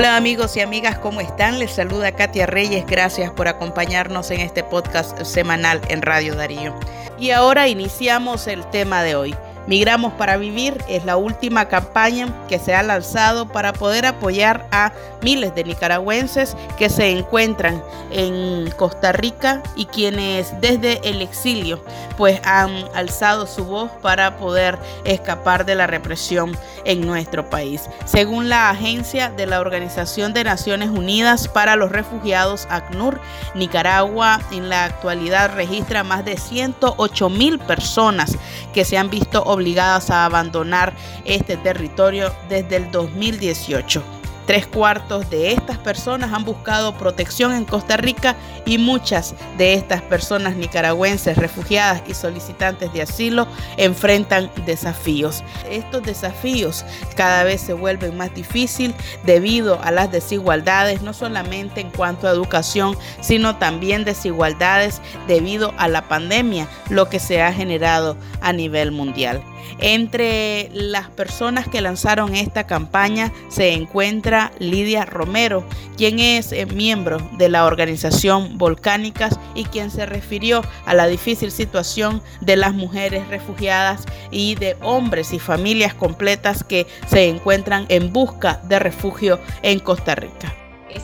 Hola 0.00 0.16
amigos 0.16 0.56
y 0.56 0.60
amigas, 0.60 0.98
¿cómo 0.98 1.20
están? 1.20 1.58
Les 1.58 1.72
saluda 1.72 2.12
Katia 2.12 2.46
Reyes, 2.46 2.86
gracias 2.86 3.30
por 3.32 3.48
acompañarnos 3.48 4.30
en 4.30 4.40
este 4.40 4.64
podcast 4.64 5.24
semanal 5.24 5.78
en 5.88 6.00
Radio 6.00 6.34
Darío. 6.34 6.74
Y 7.18 7.32
ahora 7.32 7.68
iniciamos 7.68 8.46
el 8.46 8.64
tema 8.70 9.02
de 9.02 9.14
hoy. 9.14 9.34
Migramos 9.66 10.12
para 10.14 10.36
Vivir 10.36 10.82
es 10.88 11.04
la 11.04 11.16
última 11.16 11.68
campaña 11.68 12.28
que 12.48 12.58
se 12.58 12.74
ha 12.74 12.82
lanzado 12.82 13.46
para 13.46 13.72
poder 13.72 14.06
apoyar 14.06 14.66
a 14.72 14.92
miles 15.22 15.54
de 15.54 15.64
nicaragüenses 15.64 16.56
que 16.78 16.88
se 16.88 17.10
encuentran 17.10 17.82
en 18.10 18.70
Costa 18.72 19.12
Rica 19.12 19.62
y 19.76 19.86
quienes 19.86 20.60
desde 20.60 21.00
el 21.08 21.22
exilio 21.22 21.82
pues 22.16 22.40
han 22.44 22.70
alzado 22.94 23.46
su 23.46 23.64
voz 23.64 23.90
para 24.02 24.36
poder 24.38 24.78
escapar 25.04 25.64
de 25.64 25.74
la 25.74 25.86
represión 25.86 26.56
en 26.84 27.06
nuestro 27.06 27.48
país. 27.48 27.88
Según 28.04 28.48
la 28.48 28.70
agencia 28.70 29.30
de 29.30 29.46
la 29.46 29.60
Organización 29.60 30.32
de 30.34 30.44
Naciones 30.44 30.90
Unidas 30.90 31.48
para 31.48 31.76
los 31.76 31.92
Refugiados 31.92 32.66
ACNUR, 32.70 33.20
Nicaragua 33.54 34.40
en 34.50 34.68
la 34.68 34.84
actualidad 34.84 35.54
registra 35.54 36.04
más 36.04 36.24
de 36.24 36.36
108 36.36 37.28
mil 37.30 37.58
personas 37.58 38.36
que 38.72 38.84
se 38.84 38.98
han 38.98 39.10
visto 39.10 39.42
obligadas 39.50 40.10
a 40.10 40.24
abandonar 40.24 40.94
este 41.24 41.56
territorio 41.56 42.32
desde 42.48 42.76
el 42.76 42.90
2018. 42.90 44.02
Tres 44.50 44.66
cuartos 44.66 45.30
de 45.30 45.52
estas 45.52 45.78
personas 45.78 46.32
han 46.32 46.44
buscado 46.44 46.96
protección 46.96 47.52
en 47.52 47.64
Costa 47.64 47.96
Rica 47.96 48.34
y 48.66 48.78
muchas 48.78 49.36
de 49.58 49.74
estas 49.74 50.02
personas 50.02 50.56
nicaragüenses, 50.56 51.36
refugiadas 51.36 52.02
y 52.08 52.14
solicitantes 52.14 52.92
de 52.92 53.02
asilo 53.02 53.46
enfrentan 53.76 54.50
desafíos. 54.66 55.44
Estos 55.70 56.02
desafíos 56.02 56.84
cada 57.14 57.44
vez 57.44 57.60
se 57.60 57.74
vuelven 57.74 58.16
más 58.16 58.34
difíciles 58.34 58.96
debido 59.24 59.80
a 59.82 59.92
las 59.92 60.10
desigualdades, 60.10 61.00
no 61.02 61.12
solamente 61.12 61.80
en 61.80 61.90
cuanto 61.90 62.26
a 62.26 62.32
educación, 62.32 62.96
sino 63.20 63.54
también 63.54 64.04
desigualdades 64.04 65.00
debido 65.28 65.72
a 65.78 65.86
la 65.86 66.08
pandemia, 66.08 66.66
lo 66.88 67.08
que 67.08 67.20
se 67.20 67.40
ha 67.40 67.52
generado 67.52 68.16
a 68.40 68.52
nivel 68.52 68.90
mundial. 68.90 69.44
Entre 69.78 70.70
las 70.72 71.08
personas 71.08 71.68
que 71.68 71.80
lanzaron 71.80 72.34
esta 72.34 72.66
campaña 72.66 73.32
se 73.48 73.72
encuentra 73.72 74.52
Lidia 74.58 75.04
Romero, 75.04 75.64
quien 75.96 76.18
es 76.18 76.52
eh, 76.52 76.66
miembro 76.66 77.18
de 77.38 77.48
la 77.48 77.64
organización 77.64 78.58
Volcánicas 78.58 79.38
y 79.54 79.64
quien 79.64 79.90
se 79.90 80.06
refirió 80.06 80.62
a 80.86 80.94
la 80.94 81.06
difícil 81.06 81.50
situación 81.50 82.22
de 82.40 82.56
las 82.56 82.74
mujeres 82.74 83.26
refugiadas 83.28 84.04
y 84.30 84.54
de 84.54 84.76
hombres 84.82 85.32
y 85.32 85.38
familias 85.38 85.94
completas 85.94 86.64
que 86.64 86.86
se 87.06 87.28
encuentran 87.28 87.86
en 87.88 88.12
busca 88.12 88.60
de 88.64 88.78
refugio 88.78 89.40
en 89.62 89.78
Costa 89.80 90.14
Rica. 90.14 90.54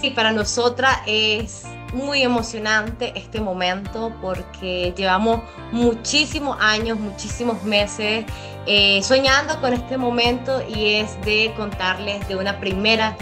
Sí, 0.00 0.10
para 0.10 0.32
nosotras 0.32 0.98
es 1.06 1.62
muy 1.92 2.22
emocionante 2.22 3.12
este 3.16 3.40
momento 3.40 4.12
porque 4.20 4.92
llevamos 4.96 5.40
muchísimos 5.72 6.56
años, 6.60 6.98
muchísimos 6.98 7.62
meses 7.62 8.24
eh, 8.66 9.02
soñando 9.02 9.60
con 9.60 9.72
este 9.72 9.96
momento 9.96 10.62
y 10.68 10.94
es 10.94 11.20
de 11.22 11.52
contarles 11.56 12.26
de 12.28 12.36
una 12.36 12.58
primera, 12.58 13.16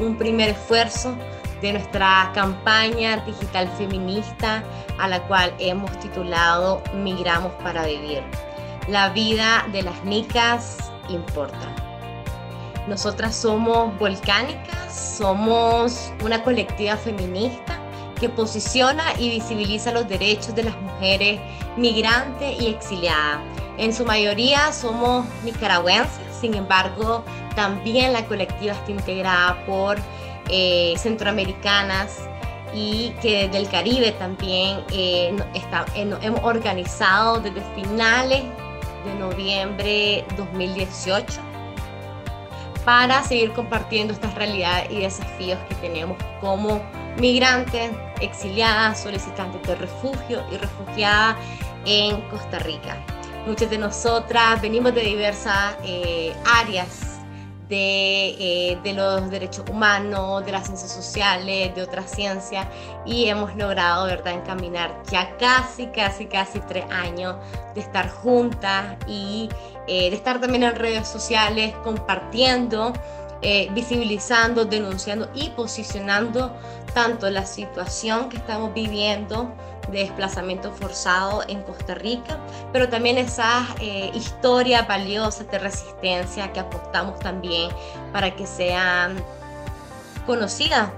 un 0.00 0.16
primer 0.16 0.50
esfuerzo 0.50 1.16
de 1.60 1.72
nuestra 1.72 2.30
campaña 2.34 3.16
digital 3.24 3.68
feminista 3.78 4.62
a 4.98 5.08
la 5.08 5.20
cual 5.26 5.52
hemos 5.58 5.90
titulado 5.98 6.82
Migramos 6.94 7.52
para 7.62 7.86
Vivir. 7.86 8.22
La 8.88 9.08
vida 9.08 9.64
de 9.72 9.82
las 9.82 10.04
nicas 10.04 10.76
importa. 11.08 11.74
Nosotras 12.86 13.34
somos 13.34 13.98
volcánicas, 13.98 15.16
somos 15.18 16.12
una 16.22 16.42
colectiva 16.44 16.96
feminista 16.96 17.80
que 18.24 18.30
posiciona 18.30 19.04
y 19.18 19.28
visibiliza 19.28 19.92
los 19.92 20.08
derechos 20.08 20.54
de 20.54 20.62
las 20.62 20.80
mujeres 20.80 21.38
migrantes 21.76 22.58
y 22.58 22.68
exiliadas. 22.68 23.40
En 23.76 23.92
su 23.92 24.06
mayoría 24.06 24.72
somos 24.72 25.26
nicaragüenses, 25.44 26.24
sin 26.40 26.54
embargo, 26.54 27.22
también 27.54 28.14
la 28.14 28.24
colectiva 28.24 28.72
está 28.72 28.90
integrada 28.90 29.62
por 29.66 29.98
eh, 30.48 30.94
centroamericanas 30.96 32.18
y 32.72 33.10
que 33.20 33.46
desde 33.46 33.58
el 33.58 33.68
Caribe 33.68 34.12
también 34.12 34.78
eh, 34.90 35.36
eh, 35.52 36.18
hemos 36.22 36.42
organizado 36.44 37.40
desde 37.40 37.60
finales 37.74 38.42
de 39.04 39.14
noviembre 39.18 40.24
2018 40.38 41.43
para 42.84 43.22
seguir 43.22 43.52
compartiendo 43.52 44.12
estas 44.12 44.34
realidades 44.34 44.90
y 44.90 45.00
desafíos 45.00 45.58
que 45.68 45.74
tenemos 45.76 46.18
como 46.40 46.82
migrantes, 47.18 47.90
exiliadas, 48.20 49.00
solicitantes 49.00 49.62
de 49.62 49.74
refugio 49.76 50.42
y 50.52 50.56
refugiadas 50.56 51.36
en 51.86 52.20
Costa 52.28 52.58
Rica. 52.58 52.96
Muchas 53.46 53.70
de 53.70 53.78
nosotras 53.78 54.60
venimos 54.60 54.94
de 54.94 55.02
diversas 55.02 55.76
eh, 55.84 56.34
áreas 56.46 57.13
de, 57.68 58.28
eh, 58.38 58.78
de, 58.82 58.92
los 58.92 59.30
derechos 59.30 59.64
humanos, 59.70 60.44
de 60.44 60.52
las 60.52 60.66
ciencias 60.66 60.92
sociales, 60.92 61.74
de 61.74 61.82
otras 61.82 62.10
ciencias 62.10 62.66
y 63.06 63.26
hemos 63.26 63.54
logrado, 63.56 64.06
¿verdad?, 64.06 64.34
encaminar 64.34 65.02
ya 65.10 65.36
casi, 65.38 65.86
casi, 65.88 66.26
casi 66.26 66.60
tres 66.60 66.84
años 66.90 67.36
de 67.74 67.80
estar 67.80 68.10
juntas 68.10 68.96
y 69.06 69.48
eh, 69.86 70.10
de 70.10 70.16
estar 70.16 70.40
también 70.40 70.62
en 70.62 70.74
redes 70.74 71.08
sociales 71.08 71.74
compartiendo 71.82 72.92
eh, 73.46 73.68
visibilizando, 73.74 74.64
denunciando 74.64 75.28
y 75.34 75.50
posicionando 75.50 76.50
tanto 76.94 77.28
la 77.28 77.44
situación 77.44 78.30
que 78.30 78.38
estamos 78.38 78.72
viviendo 78.72 79.54
de 79.92 79.98
desplazamiento 79.98 80.72
forzado 80.72 81.44
en 81.46 81.62
Costa 81.62 81.94
Rica, 81.94 82.38
pero 82.72 82.88
también 82.88 83.18
esas 83.18 83.68
eh, 83.82 84.10
historias 84.14 84.88
valiosas 84.88 85.50
de 85.50 85.58
resistencia 85.58 86.50
que 86.54 86.60
apostamos 86.60 87.18
también 87.18 87.70
para 88.14 88.34
que 88.34 88.46
sean 88.46 89.14
conocidas, 90.24 90.88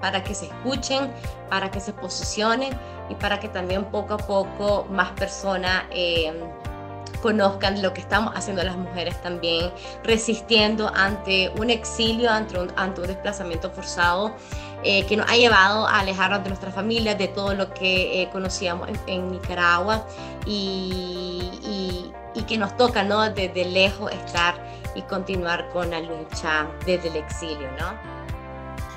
para 0.00 0.22
que 0.22 0.32
se 0.32 0.46
escuchen, 0.46 1.10
para 1.50 1.72
que 1.72 1.80
se 1.80 1.92
posicionen 1.92 2.72
y 3.08 3.16
para 3.16 3.40
que 3.40 3.48
también 3.48 3.84
poco 3.86 4.14
a 4.14 4.18
poco 4.18 4.86
más 4.90 5.10
personas 5.10 5.82
eh, 5.90 6.32
conozcan 7.18 7.82
lo 7.82 7.92
que 7.92 8.00
estamos 8.00 8.34
haciendo 8.36 8.62
las 8.62 8.76
mujeres 8.76 9.20
también, 9.22 9.70
resistiendo 10.04 10.90
ante 10.94 11.50
un 11.58 11.70
exilio, 11.70 12.30
ante 12.30 12.58
un, 12.58 12.72
ante 12.76 13.00
un 13.00 13.06
desplazamiento 13.08 13.70
forzado 13.70 14.34
eh, 14.82 15.04
que 15.06 15.16
nos 15.16 15.28
ha 15.30 15.36
llevado 15.36 15.86
a 15.86 16.00
alejarnos 16.00 16.42
de 16.42 16.50
nuestra 16.50 16.70
familia, 16.70 17.14
de 17.14 17.28
todo 17.28 17.54
lo 17.54 17.72
que 17.72 18.22
eh, 18.22 18.28
conocíamos 18.30 18.88
en, 19.06 19.32
Nicaragua 19.32 20.06
y, 20.44 22.12
y, 22.34 22.42
que 22.46 22.58
nos 22.58 22.76
toca 22.76 23.02
¿no? 23.02 23.28
desde 23.30 23.64
lejos 23.64 24.12
estar 24.12 24.54
y 24.94 25.02
continuar 25.02 25.68
con 25.70 25.90
la 25.90 26.00
lucha 26.00 26.68
desde 26.84 27.08
el 27.08 27.16
exilio. 27.16 27.68
¿no? 27.78 28.15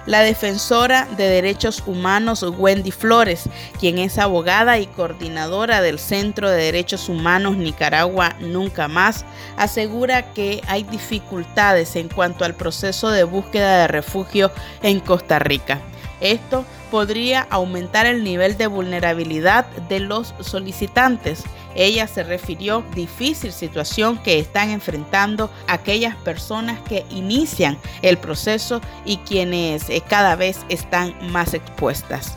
La 0.09 0.21
defensora 0.21 1.07
de 1.17 1.29
derechos 1.29 1.83
humanos 1.85 2.43
Wendy 2.57 2.89
Flores, 2.89 3.47
quien 3.79 3.99
es 3.99 4.17
abogada 4.17 4.79
y 4.79 4.87
coordinadora 4.87 5.81
del 5.81 5.99
Centro 5.99 6.49
de 6.49 6.63
Derechos 6.63 7.09
Humanos 7.09 7.57
Nicaragua 7.57 8.35
Nunca 8.39 8.87
Más, 8.87 9.23
asegura 9.55 10.33
que 10.33 10.63
hay 10.67 10.81
dificultades 10.81 11.95
en 11.95 12.09
cuanto 12.09 12.43
al 12.43 12.55
proceso 12.55 13.11
de 13.11 13.23
búsqueda 13.23 13.81
de 13.81 13.87
refugio 13.87 14.51
en 14.81 14.99
Costa 14.99 15.37
Rica. 15.37 15.79
Esto 16.21 16.65
podría 16.91 17.41
aumentar 17.49 18.05
el 18.05 18.23
nivel 18.23 18.57
de 18.57 18.67
vulnerabilidad 18.67 19.65
de 19.89 19.99
los 19.99 20.33
solicitantes. 20.41 21.43
Ella 21.75 22.07
se 22.07 22.23
refirió 22.23 22.83
difícil 22.93 23.51
situación 23.51 24.17
que 24.17 24.39
están 24.39 24.69
enfrentando 24.69 25.49
aquellas 25.67 26.15
personas 26.17 26.79
que 26.81 27.05
inician 27.09 27.77
el 28.01 28.17
proceso 28.17 28.81
y 29.05 29.17
quienes 29.17 29.89
eh, 29.89 30.03
cada 30.07 30.35
vez 30.35 30.59
están 30.69 31.13
más 31.31 31.53
expuestas. 31.53 32.35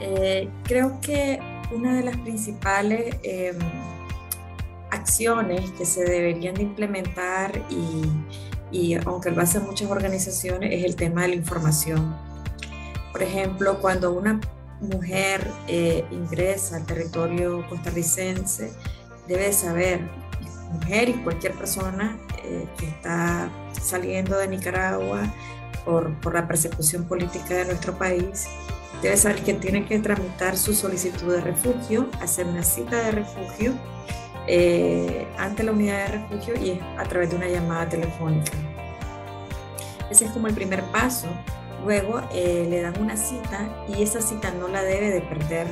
Eh, 0.00 0.48
creo 0.64 1.00
que 1.00 1.40
una 1.72 1.94
de 1.94 2.02
las 2.02 2.16
principales 2.18 3.16
em, 3.22 3.56
acciones 4.90 5.70
que 5.72 5.84
se 5.84 6.04
deberían 6.04 6.54
de 6.54 6.62
implementar 6.62 7.62
y, 7.70 8.76
y 8.76 8.94
aunque 8.94 9.30
lo 9.30 9.42
hacen 9.42 9.64
muchas 9.64 9.90
organizaciones 9.90 10.72
es 10.72 10.84
el 10.84 10.96
tema 10.96 11.22
de 11.22 11.28
la 11.28 11.34
información 11.34 12.29
por 13.12 13.22
ejemplo, 13.22 13.80
cuando 13.80 14.12
una 14.12 14.40
mujer 14.80 15.46
eh, 15.68 16.04
ingresa 16.10 16.76
al 16.76 16.86
territorio 16.86 17.66
costarricense, 17.68 18.72
debe 19.28 19.52
saber, 19.52 20.00
mujer 20.72 21.08
y 21.08 21.14
cualquier 21.14 21.54
persona 21.54 22.16
eh, 22.44 22.66
que 22.78 22.86
está 22.86 23.50
saliendo 23.72 24.38
de 24.38 24.48
Nicaragua 24.48 25.22
por, 25.84 26.14
por, 26.20 26.34
la 26.34 26.46
persecución 26.46 27.04
política 27.04 27.54
de 27.54 27.64
nuestro 27.66 27.94
país, 27.98 28.46
debe 29.02 29.16
saber 29.16 29.42
que 29.42 29.54
tiene 29.54 29.84
que 29.86 29.98
tramitar 29.98 30.56
su 30.56 30.74
solicitud 30.74 31.32
de 31.32 31.40
refugio, 31.40 32.08
hacer 32.20 32.46
una 32.46 32.62
cita 32.62 32.96
de 32.96 33.10
refugio 33.10 33.72
eh, 34.46 35.26
ante 35.38 35.62
la 35.62 35.72
unidad 35.72 36.06
de 36.06 36.18
refugio 36.18 36.54
y 36.56 36.80
a 36.98 37.04
través 37.04 37.30
de 37.30 37.36
una 37.36 37.48
llamada 37.48 37.88
telefónica. 37.88 38.52
Ese 40.10 40.24
es 40.24 40.30
como 40.32 40.48
el 40.48 40.54
primer 40.54 40.82
paso 40.84 41.28
Luego 41.84 42.20
eh, 42.32 42.66
le 42.68 42.82
dan 42.82 43.00
una 43.00 43.16
cita 43.16 43.68
y 43.88 44.02
esa 44.02 44.20
cita 44.20 44.50
no 44.52 44.68
la 44.68 44.82
debe 44.82 45.10
de 45.10 45.20
perder. 45.22 45.66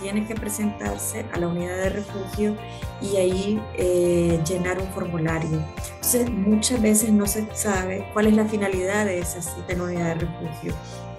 Tiene 0.00 0.26
que 0.26 0.34
presentarse 0.34 1.26
a 1.32 1.38
la 1.38 1.48
unidad 1.48 1.76
de 1.76 1.88
refugio 1.90 2.56
y 3.00 3.16
ahí 3.16 3.62
eh, 3.74 4.40
llenar 4.46 4.78
un 4.78 4.86
formulario. 4.88 5.62
Entonces, 5.96 6.30
muchas 6.30 6.80
veces 6.80 7.10
no 7.10 7.26
se 7.26 7.46
sabe 7.54 8.08
cuál 8.12 8.28
es 8.28 8.34
la 8.34 8.44
finalidad 8.44 9.06
de 9.06 9.18
esa 9.18 9.42
cita 9.42 9.72
en 9.72 9.80
unidad 9.80 10.14
de 10.14 10.26
refugio. 10.26 10.72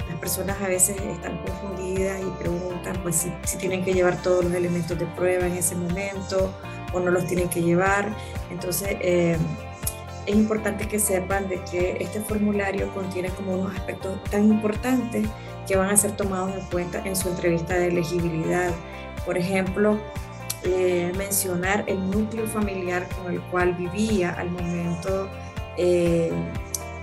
Las 0.07 0.17
personas 0.19 0.61
a 0.61 0.67
veces 0.67 0.95
están 1.01 1.43
confundidas 1.45 2.21
y 2.21 2.41
preguntan 2.41 2.97
pues, 3.03 3.17
si, 3.17 3.33
si 3.43 3.57
tienen 3.57 3.83
que 3.83 3.93
llevar 3.93 4.21
todos 4.21 4.45
los 4.45 4.53
elementos 4.53 4.97
de 4.97 5.05
prueba 5.07 5.45
en 5.45 5.53
ese 5.53 5.75
momento 5.75 6.51
o 6.93 6.99
no 6.99 7.11
los 7.11 7.27
tienen 7.27 7.49
que 7.49 7.61
llevar. 7.61 8.09
Entonces, 8.49 8.95
eh, 9.01 9.37
es 10.29 10.35
importante 10.35 10.87
que 10.87 10.99
sepan 10.99 11.49
de 11.49 11.59
que 11.63 11.97
este 11.99 12.21
formulario 12.21 12.93
contiene 12.93 13.29
como 13.29 13.55
unos 13.55 13.75
aspectos 13.75 14.23
tan 14.25 14.45
importantes 14.45 15.27
que 15.67 15.75
van 15.75 15.89
a 15.89 15.97
ser 15.97 16.11
tomados 16.11 16.53
en 16.55 16.61
cuenta 16.67 17.01
en 17.03 17.15
su 17.15 17.29
entrevista 17.29 17.73
de 17.73 17.87
elegibilidad. 17.87 18.71
Por 19.25 19.39
ejemplo, 19.39 19.99
eh, 20.63 21.11
mencionar 21.17 21.83
el 21.87 22.11
núcleo 22.11 22.45
familiar 22.45 23.07
con 23.09 23.33
el 23.33 23.41
cual 23.49 23.73
vivía 23.73 24.31
al 24.33 24.51
momento 24.51 25.27
eh, 25.77 26.31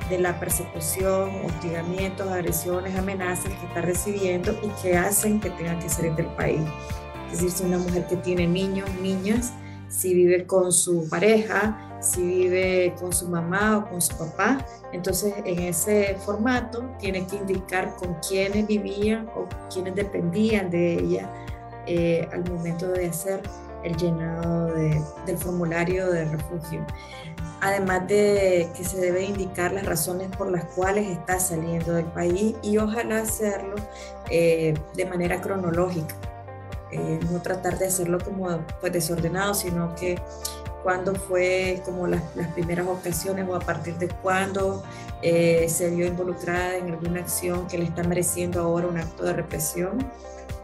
de 0.09 0.19
la 0.21 0.39
persecución, 0.39 1.31
hostigamientos, 1.45 2.29
agresiones, 2.29 2.97
amenazas 2.97 3.53
que 3.55 3.67
está 3.67 3.81
recibiendo 3.81 4.57
y 4.63 4.69
que 4.81 4.97
hacen 4.97 5.41
que 5.41 5.51
tenga 5.51 5.77
que 5.81 5.89
salir 5.89 6.15
del 6.15 6.27
país. 6.27 6.61
Es 7.33 7.41
decir, 7.41 7.51
si 7.51 7.65
una 7.65 7.79
mujer 7.79 8.07
que 8.07 8.17
tiene 8.17 8.47
niños, 8.47 8.89
niñas, 9.03 9.53
si 9.89 10.15
vive 10.15 10.47
con 10.47 10.73
su 10.73 11.09
pareja, 11.09 11.96
si 12.07 12.23
vive 12.23 12.95
con 13.01 13.13
su 13.13 13.29
mamá 13.29 13.79
o 13.79 13.91
con 13.91 14.01
su 14.01 14.17
papá. 14.17 14.65
Entonces, 14.93 15.35
en 15.45 15.61
ese 15.61 16.17
formato 16.25 16.85
tiene 16.99 17.27
que 17.27 17.37
indicar 17.37 17.95
con 17.97 18.15
quiénes 18.27 18.67
vivían 18.67 19.29
o 19.35 19.47
quiénes 19.73 19.95
dependían 19.95 20.71
de 20.71 20.95
ella 20.95 21.31
eh, 21.87 22.29
al 22.33 22.49
momento 22.51 22.89
de 22.89 23.07
hacer 23.07 23.41
el 23.83 23.97
llenado 23.97 24.75
del 24.75 25.39
formulario 25.39 26.11
de 26.11 26.25
refugio. 26.25 26.85
Además 27.61 28.07
de 28.07 28.69
que 28.77 28.85
se 28.85 29.01
debe 29.01 29.25
indicar 29.25 29.73
las 29.73 29.87
razones 29.87 30.29
por 30.37 30.51
las 30.51 30.65
cuales 30.65 31.09
está 31.09 31.39
saliendo 31.39 31.95
del 31.95 32.07
país 32.07 32.55
y 32.63 32.79
ojalá 32.79 33.19
hacerlo 33.19 33.77
eh, 34.31 34.75
de 34.95 35.05
manera 35.07 35.41
cronológica. 35.41 36.15
Eh, 36.93 37.19
no 37.31 37.43
tratar 37.43 37.79
de 37.79 37.87
hacerlo 37.87 38.19
como 38.25 38.49
pues, 38.81 38.93
desordenado, 38.93 39.55
sino 39.55 39.95
que 39.97 40.21
cuándo 40.87 41.17
fue 41.17 41.83
como 41.85 42.07
las, 42.07 42.23
las, 42.37 42.47
primeras 42.53 42.87
ocasiones 42.87 43.45
o 43.49 43.57
a 43.57 43.59
partir 43.59 43.99
de 43.99 44.07
cuándo 44.07 44.85
eh, 45.21 45.67
se 45.69 45.91
vio 45.91 46.07
involucrada 46.07 46.77
en 46.77 46.93
alguna 46.93 47.19
acción 47.23 47.67
que 47.67 47.77
le 47.77 47.87
está 47.87 48.05
mereciendo 48.05 48.61
ahora 48.61 48.87
un 48.87 48.97
acto 48.97 49.25
de 49.25 49.33
represión, 49.33 49.99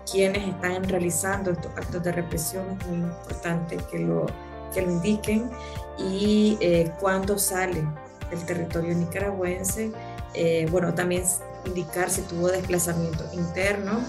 quiénes 0.09 0.47
están 0.47 0.85
realizando 0.85 1.51
estos 1.51 1.73
actos 1.77 2.05
de 2.05 2.13
represión, 2.13 2.79
es 2.81 2.87
muy 2.87 2.99
importante 2.99 3.79
que 3.91 3.99
lo, 3.99 4.27
que 4.73 4.83
lo 4.83 4.93
indiquen, 4.93 5.51
y 5.99 6.57
eh, 6.61 6.93
cuándo 7.01 7.37
sale 7.37 7.85
del 8.31 8.47
territorio 8.47 8.95
nicaragüense, 8.95 9.91
eh, 10.35 10.69
bueno, 10.71 10.95
también 10.95 11.25
indicar 11.67 12.09
si 12.09 12.23
tuvo 12.23 12.47
desplazamiento 12.47 13.25
interno, 13.33 14.05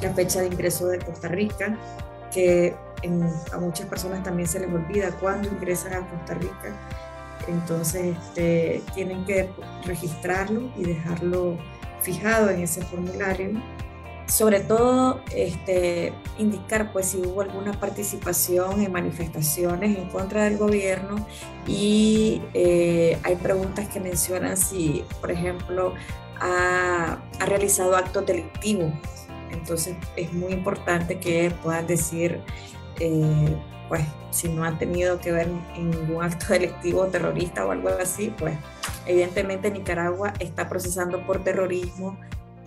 la 0.00 0.14
fecha 0.14 0.40
de 0.40 0.46
ingreso 0.46 0.86
de 0.86 1.00
Costa 1.00 1.28
Rica, 1.28 1.76
que 2.32 2.74
a 3.52 3.58
muchas 3.58 3.86
personas 3.86 4.22
también 4.22 4.48
se 4.48 4.60
les 4.60 4.72
olvida 4.72 5.10
cuándo 5.12 5.48
ingresan 5.48 5.94
a 5.94 6.08
Costa 6.08 6.34
Rica. 6.34 6.74
Entonces 7.48 8.16
este, 8.16 8.82
tienen 8.94 9.24
que 9.24 9.50
registrarlo 9.84 10.70
y 10.76 10.84
dejarlo 10.84 11.56
fijado 12.00 12.50
en 12.50 12.62
ese 12.62 12.82
formulario. 12.82 13.60
Sobre 14.26 14.58
todo 14.58 15.20
este, 15.32 16.12
indicar 16.36 16.92
pues 16.92 17.06
si 17.06 17.18
hubo 17.18 17.42
alguna 17.42 17.78
participación 17.78 18.82
en 18.82 18.90
manifestaciones 18.90 19.96
en 19.96 20.08
contra 20.08 20.44
del 20.44 20.58
gobierno 20.58 21.24
y 21.64 22.42
eh, 22.52 23.20
hay 23.22 23.36
preguntas 23.36 23.86
que 23.88 24.00
mencionan 24.00 24.56
si, 24.56 25.04
por 25.20 25.30
ejemplo, 25.30 25.94
ha, 26.40 27.18
ha 27.38 27.46
realizado 27.46 27.96
actos 27.96 28.26
delictivos 28.26 28.92
entonces 29.50 29.96
es 30.16 30.32
muy 30.32 30.52
importante 30.52 31.18
que 31.18 31.52
puedan 31.62 31.86
decir 31.86 32.40
eh, 33.00 33.56
pues 33.88 34.02
si 34.30 34.48
no 34.48 34.64
han 34.64 34.78
tenido 34.78 35.20
que 35.20 35.32
ver 35.32 35.48
en 35.76 35.90
ningún 35.90 36.22
acto 36.22 36.46
delictivo 36.52 37.06
terrorista 37.06 37.64
o 37.64 37.70
algo 37.70 37.88
así, 37.88 38.32
pues 38.36 38.56
evidentemente 39.06 39.70
Nicaragua 39.70 40.34
está 40.40 40.68
procesando 40.68 41.24
por 41.26 41.42
terrorismo. 41.42 42.18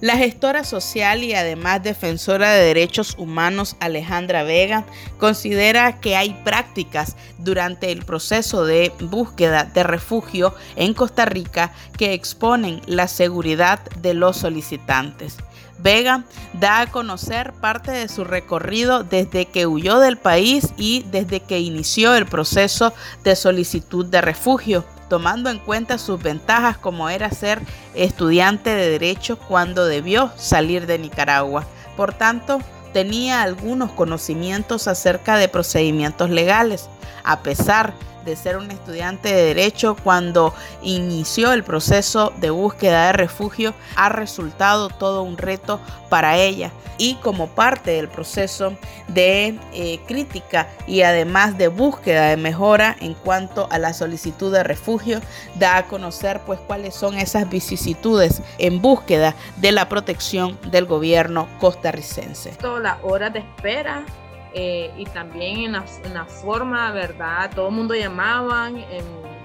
La 0.02 0.16
gestora 0.16 0.64
social 0.64 1.26
y 1.26 1.34
además 1.34 1.84
defensora 1.84 2.54
de 2.54 2.64
derechos 2.64 3.16
humanos 3.18 3.76
Alejandra 3.82 4.44
Vega 4.44 4.86
considera 5.18 6.00
que 6.00 6.16
hay 6.16 6.40
prácticas 6.46 7.18
durante 7.38 7.92
el 7.92 8.06
proceso 8.06 8.64
de 8.64 8.94
búsqueda 9.02 9.66
de 9.66 9.84
refugio 9.84 10.56
en 10.78 10.94
Costa 10.94 11.26
Rica 11.26 11.74
que 11.98 12.14
exponen 12.14 12.82
la 12.86 13.10
seguridad 13.10 13.82
de 13.98 14.14
los 14.14 14.38
solicitantes. 14.38 15.36
Vega 15.82 16.24
da 16.54 16.82
a 16.82 16.88
conocer 16.88 17.54
parte 17.54 17.92
de 17.92 18.10
su 18.10 18.24
recorrido 18.24 19.04
desde 19.04 19.46
que 19.46 19.66
huyó 19.66 20.00
del 20.00 20.18
país 20.18 20.74
y 20.78 21.06
desde 21.12 21.40
que 21.40 21.60
inició 21.60 22.16
el 22.16 22.26
proceso 22.26 22.94
de 23.24 23.36
solicitud 23.36 24.06
de 24.06 24.22
refugio, 24.22 24.84
tomando 25.10 25.50
en 25.50 25.60
cuenta 25.60 25.98
sus 25.98 26.22
ventajas 26.22 26.78
como 26.78 27.10
era 27.10 27.32
ser 27.32 27.62
estudiante 27.96 28.70
de 28.72 28.90
derecho 28.90 29.40
cuando 29.40 29.86
debió 29.86 30.32
salir 30.36 30.86
de 30.86 31.00
Nicaragua. 31.00 31.66
Por 31.96 32.14
tanto, 32.14 32.60
tenía 32.94 33.42
algunos 33.42 33.92
conocimientos 33.92 34.88
acerca 34.88 35.38
de 35.38 35.48
procedimientos 35.48 36.30
legales, 36.30 36.90
a 37.24 37.40
pesar 37.40 37.94
de 37.94 38.09
de 38.26 38.36
ser 38.36 38.58
un 38.58 38.72
estudiante 38.72 39.34
de 39.34 39.46
derecho 39.46 39.96
cuando 40.04 40.54
inició 40.82 41.54
el 41.54 41.64
proceso 41.64 42.34
de 42.38 42.50
búsqueda 42.50 43.08
de 43.08 43.14
refugio 43.14 43.74
ha 43.96 44.10
resultado 44.10 44.90
todo 44.90 45.24
un 45.24 45.38
reto 45.38 45.80
para 46.10 46.38
ella 46.38 46.72
y 46.98 47.16
como 47.16 47.48
parte 47.48 47.92
del 47.92 48.10
proceso 48.10 48.74
de 49.08 49.58
eh, 49.74 50.00
crítica 50.06 50.68
y 50.86 51.02
además 51.02 51.58
de 51.58 51.70
búsqueda 51.70 52.28
de 52.28 52.38
mejora 52.38 52.96
en 53.00 53.14
cuanto 53.14 53.68
a 53.72 53.80
la 53.80 53.94
solicitud 53.94 54.52
de 54.52 54.64
refugio 54.64 55.22
da 55.56 55.78
a 55.78 55.86
conocer 55.86 56.42
pues 56.46 56.60
cuáles 56.60 56.94
son 56.94 57.18
esas 57.18 57.50
vicisitudes 57.50 58.42
en 58.58 58.82
búsqueda 58.82 59.34
de 59.58 59.72
la 59.72 59.88
protección 59.88 60.60
del 60.70 60.86
gobierno 60.86 61.48
costarricense. 61.60 62.52
Toda 62.60 62.80
la 62.80 63.00
hora 63.02 63.30
de 63.30 63.40
espera 63.40 64.04
eh, 64.54 64.92
y 64.98 65.06
también 65.06 65.76
en 65.76 66.14
la, 66.14 66.26
forma, 66.26 66.92
¿verdad? 66.92 67.52
Todo 67.54 67.70
el 67.70 67.76
mundo 67.76 67.96
llamaban 67.96 68.84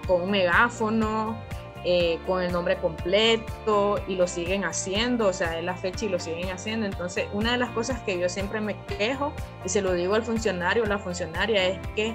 con 0.07 0.23
un 0.23 0.31
megáfono, 0.31 1.37
eh, 1.85 2.19
con 2.27 2.43
el 2.43 2.53
nombre 2.53 2.77
completo 2.79 4.01
y 4.09 4.17
lo 4.17 4.27
siguen 4.27 4.65
haciendo, 4.65 5.29
o 5.29 5.33
sea, 5.33 5.59
es 5.59 5.65
la 5.65 5.77
fecha 5.77 6.07
y 6.07 6.09
lo 6.09 6.19
siguen 6.19 6.51
haciendo. 6.51 6.87
Entonces, 6.87 7.27
una 7.33 7.53
de 7.53 7.59
las 7.59 7.71
cosas 7.71 8.01
que 8.01 8.19
yo 8.19 8.29
siempre 8.29 8.61
me 8.61 8.77
quejo 8.87 9.33
y 9.65 9.69
se 9.69 9.83
lo 9.83 9.93
digo 9.93 10.15
al 10.15 10.23
funcionario 10.23 10.85
o 10.85 10.87
la 10.87 10.99
funcionaria 10.99 11.67
es 11.67 11.79
que 11.95 12.15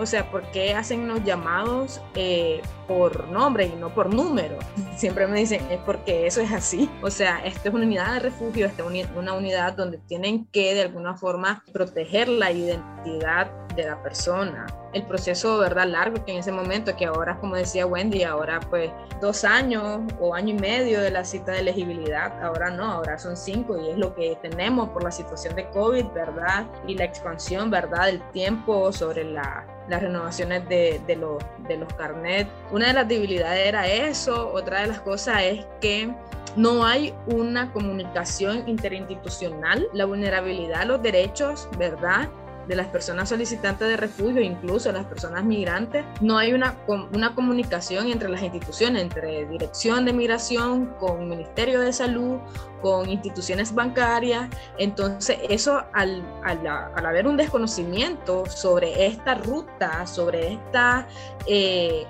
o 0.00 0.06
sea, 0.06 0.30
¿por 0.30 0.42
qué 0.50 0.72
hacen 0.72 1.08
los 1.08 1.22
llamados 1.24 2.00
eh, 2.14 2.62
por 2.88 3.28
nombre 3.28 3.66
y 3.66 3.76
no 3.76 3.92
por 3.92 4.12
número? 4.12 4.56
Siempre 4.96 5.26
me 5.26 5.40
dicen, 5.40 5.60
es 5.70 5.78
porque 5.80 6.26
eso 6.26 6.40
es 6.40 6.52
así. 6.52 6.88
O 7.02 7.10
sea, 7.10 7.44
esta 7.44 7.68
es 7.68 7.74
una 7.74 7.84
unidad 7.84 8.14
de 8.14 8.20
refugio, 8.20 8.66
esta 8.66 8.82
es 8.82 9.08
una 9.14 9.34
unidad 9.34 9.74
donde 9.74 9.98
tienen 9.98 10.46
que 10.46 10.74
de 10.74 10.82
alguna 10.82 11.16
forma 11.16 11.62
proteger 11.72 12.28
la 12.28 12.50
identidad 12.50 13.50
de 13.76 13.84
la 13.84 14.02
persona. 14.02 14.66
El 14.92 15.04
proceso, 15.04 15.58
¿verdad? 15.58 15.86
Largo 15.86 16.24
que 16.24 16.32
en 16.32 16.38
ese 16.38 16.52
momento, 16.52 16.96
que 16.96 17.06
ahora, 17.06 17.38
como 17.38 17.56
decía 17.56 17.86
Wendy, 17.86 18.24
ahora 18.24 18.60
pues 18.60 18.90
dos 19.20 19.44
años 19.44 20.00
o 20.18 20.34
año 20.34 20.54
y 20.54 20.58
medio 20.58 21.00
de 21.00 21.10
la 21.10 21.24
cita 21.24 21.52
de 21.52 21.60
elegibilidad, 21.60 22.42
ahora 22.42 22.70
no, 22.70 22.84
ahora 22.84 23.18
son 23.18 23.36
cinco 23.36 23.78
y 23.78 23.90
es 23.90 23.98
lo 23.98 24.14
que 24.14 24.36
tenemos 24.42 24.88
por 24.90 25.04
la 25.04 25.12
situación 25.12 25.54
de 25.54 25.68
COVID, 25.70 26.06
¿verdad? 26.12 26.66
Y 26.86 26.96
la 26.96 27.04
expansión, 27.04 27.70
¿verdad? 27.70 28.06
Del 28.06 28.22
tiempo 28.32 28.92
sobre 28.92 29.24
la 29.24 29.66
las 29.90 30.02
renovaciones 30.02 30.66
de, 30.68 31.16
los, 31.16 31.42
de 31.68 31.76
los 31.76 31.92
carnets. 31.94 32.48
Una 32.70 32.86
de 32.86 32.92
las 32.92 33.08
debilidades 33.08 33.66
era 33.66 33.88
eso, 33.88 34.52
otra 34.52 34.82
de 34.82 34.86
las 34.86 35.00
cosas 35.00 35.42
es 35.42 35.66
que 35.80 36.14
no 36.56 36.84
hay 36.84 37.14
una 37.26 37.72
comunicación 37.72 38.68
interinstitucional, 38.68 39.86
la 39.92 40.04
vulnerabilidad 40.04 40.82
a 40.82 40.84
los 40.84 41.02
derechos, 41.02 41.68
¿verdad? 41.78 42.28
De 42.70 42.76
las 42.76 42.86
personas 42.86 43.28
solicitantes 43.28 43.88
de 43.88 43.96
refugio, 43.96 44.40
incluso 44.40 44.92
las 44.92 45.04
personas 45.04 45.42
migrantes, 45.42 46.04
no 46.20 46.38
hay 46.38 46.52
una, 46.52 46.76
una 46.86 47.34
comunicación 47.34 48.06
entre 48.06 48.28
las 48.28 48.42
instituciones, 48.42 49.02
entre 49.02 49.44
Dirección 49.46 50.04
de 50.04 50.12
Migración, 50.12 50.94
con 51.00 51.28
Ministerio 51.28 51.80
de 51.80 51.92
Salud, 51.92 52.38
con 52.80 53.10
instituciones 53.10 53.74
bancarias. 53.74 54.48
Entonces, 54.78 55.38
eso 55.48 55.82
al, 55.92 56.22
al, 56.44 56.64
al 56.64 57.06
haber 57.06 57.26
un 57.26 57.36
desconocimiento 57.36 58.46
sobre 58.46 59.06
esta 59.06 59.34
ruta, 59.34 60.06
sobre 60.06 60.54
esta... 60.54 61.08
Eh, 61.46 62.06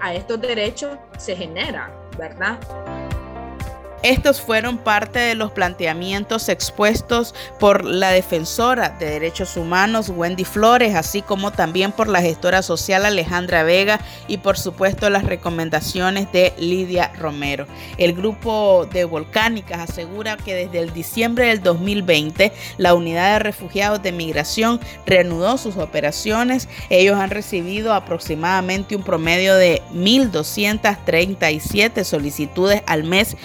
a 0.00 0.14
estos 0.14 0.40
derechos 0.40 0.96
se 1.18 1.36
genera 1.36 1.92
¿verdad? 2.18 2.58
Estos 4.04 4.40
fueron 4.40 4.78
parte 4.78 5.18
de 5.18 5.34
los 5.34 5.50
planteamientos 5.50 6.48
expuestos 6.48 7.34
por 7.58 7.84
la 7.84 8.10
defensora 8.10 8.90
de 8.90 9.10
derechos 9.10 9.56
humanos 9.56 10.08
Wendy 10.08 10.44
Flores, 10.44 10.94
así 10.94 11.20
como 11.20 11.50
también 11.50 11.90
por 11.90 12.06
la 12.06 12.22
gestora 12.22 12.62
social 12.62 13.04
Alejandra 13.04 13.64
Vega 13.64 13.98
y 14.28 14.38
por 14.38 14.56
supuesto 14.56 15.10
las 15.10 15.24
recomendaciones 15.24 16.30
de 16.30 16.54
Lidia 16.58 17.10
Romero. 17.18 17.66
El 17.96 18.12
grupo 18.12 18.86
de 18.92 19.04
Volcánicas 19.04 19.90
asegura 19.90 20.36
que 20.36 20.54
desde 20.54 20.78
el 20.78 20.92
diciembre 20.92 21.48
del 21.48 21.60
2020 21.60 22.52
la 22.76 22.94
unidad 22.94 23.32
de 23.32 23.40
refugiados 23.40 24.00
de 24.00 24.12
migración 24.12 24.78
reanudó 25.06 25.58
sus 25.58 25.76
operaciones. 25.76 26.68
Ellos 26.88 27.18
han 27.18 27.30
recibido 27.30 27.92
aproximadamente 27.92 28.94
un 28.94 29.02
promedio 29.02 29.56
de 29.56 29.82
1.237 29.92 32.04
solicitudes 32.04 32.84
al 32.86 33.02
mes 33.02 33.36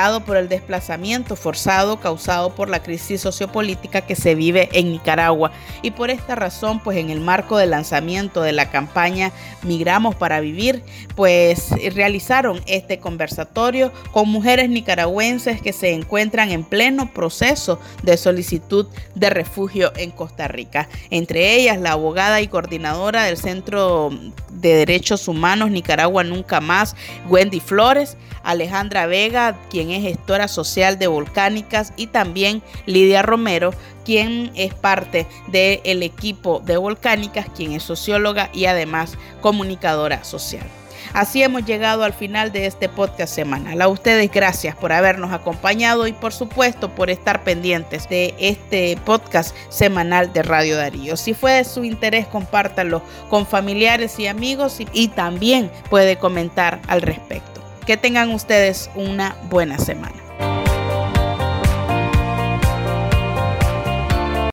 general 0.00 0.24
por 0.24 0.36
el 0.36 0.48
desplazamiento 0.48 1.36
forzado 1.36 2.00
causado 2.00 2.54
por 2.54 2.68
la 2.68 2.82
crisis 2.82 3.20
sociopolítica 3.20 4.00
que 4.00 4.16
se 4.16 4.34
vive 4.34 4.68
en 4.72 4.92
Nicaragua. 4.92 5.52
Y 5.82 5.90
por 5.90 6.10
esta 6.10 6.34
razón, 6.34 6.80
pues 6.80 6.96
en 6.96 7.10
el 7.10 7.20
marco 7.20 7.58
del 7.58 7.70
lanzamiento 7.70 8.42
de 8.42 8.52
la 8.52 8.70
campaña 8.70 9.32
Migramos 9.62 10.14
para 10.14 10.40
Vivir, 10.40 10.82
pues 11.16 11.70
realizaron 11.94 12.60
este 12.66 12.98
conversatorio 12.98 13.92
con 14.12 14.28
mujeres 14.28 14.70
nicaragüenses 14.70 15.60
que 15.60 15.72
se 15.72 15.92
encuentran 15.92 16.50
en 16.50 16.64
pleno 16.64 17.12
proceso 17.12 17.78
de 18.02 18.16
solicitud 18.16 18.86
de 19.14 19.30
refugio 19.30 19.92
en 19.96 20.10
Costa 20.10 20.48
Rica. 20.48 20.88
Entre 21.10 21.54
ellas, 21.56 21.78
la 21.78 21.92
abogada 21.92 22.40
y 22.40 22.48
coordinadora 22.48 23.24
del 23.24 23.36
Centro 23.36 24.10
de 24.50 24.74
Derechos 24.74 25.28
Humanos 25.28 25.70
Nicaragua 25.70 26.24
Nunca 26.24 26.60
Más, 26.60 26.96
Wendy 27.28 27.60
Flores, 27.60 28.16
Alejandra 28.42 29.06
Vega, 29.06 29.58
quien 29.70 29.89
es 29.92 30.02
gestora 30.02 30.48
social 30.48 30.98
de 30.98 31.06
Volcánicas, 31.06 31.92
y 31.96 32.08
también 32.08 32.62
Lidia 32.86 33.22
Romero, 33.22 33.72
quien 34.04 34.50
es 34.54 34.74
parte 34.74 35.26
del 35.48 36.02
equipo 36.02 36.60
de 36.60 36.76
Volcánicas, 36.76 37.46
quien 37.54 37.72
es 37.72 37.82
socióloga 37.82 38.50
y 38.52 38.66
además 38.66 39.16
comunicadora 39.40 40.24
social. 40.24 40.66
Así 41.12 41.42
hemos 41.42 41.64
llegado 41.64 42.04
al 42.04 42.12
final 42.12 42.52
de 42.52 42.66
este 42.66 42.88
podcast 42.88 43.34
semanal. 43.34 43.82
A 43.82 43.88
ustedes 43.88 44.30
gracias 44.30 44.76
por 44.76 44.92
habernos 44.92 45.32
acompañado 45.32 46.06
y 46.06 46.12
por 46.12 46.32
supuesto 46.32 46.94
por 46.94 47.10
estar 47.10 47.42
pendientes 47.42 48.08
de 48.08 48.34
este 48.38 48.96
podcast 49.04 49.56
semanal 49.70 50.32
de 50.32 50.42
Radio 50.42 50.76
Darío. 50.76 51.16
Si 51.16 51.34
fue 51.34 51.52
de 51.52 51.64
su 51.64 51.84
interés, 51.84 52.26
compártanlo 52.28 53.02
con 53.28 53.46
familiares 53.46 54.18
y 54.20 54.28
amigos 54.28 54.78
y 54.92 55.08
también 55.08 55.70
puede 55.88 56.16
comentar 56.16 56.80
al 56.86 57.02
respecto. 57.02 57.49
Que 57.86 57.96
tengan 57.96 58.30
ustedes 58.30 58.90
una 58.94 59.36
buena 59.50 59.78
semana. 59.78 60.29